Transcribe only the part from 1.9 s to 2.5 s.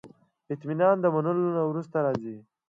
راځي.